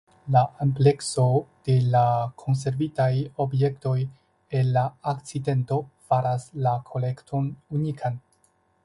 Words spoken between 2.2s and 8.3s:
konservitaj objektoj el la akcidento faras la kolekton unikan.